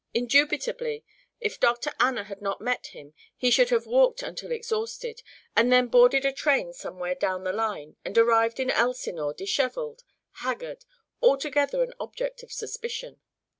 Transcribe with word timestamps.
Indubitably, 0.15 1.05
if 1.39 1.59
Dr. 1.59 1.91
Anna 1.99 2.23
had 2.23 2.41
not 2.41 2.59
met 2.59 2.87
him 2.87 3.13
he 3.37 3.51
should 3.51 3.69
have 3.69 3.85
walked 3.85 4.23
until 4.23 4.51
exhausted, 4.51 5.21
and 5.55 5.71
then 5.71 5.89
boarded 5.89 6.25
a 6.25 6.33
train 6.33 6.73
somewhere 6.73 7.13
down 7.13 7.43
the 7.43 7.53
line 7.53 7.97
and 8.03 8.17
arrived 8.17 8.59
in 8.59 8.71
Elsinore 8.71 9.35
dishevelled, 9.35 10.03
haggard, 10.41 10.85
altogether 11.21 11.83
an 11.83 11.93
object 11.99 12.41
of 12.41 12.51
suspicion. 12.51 13.21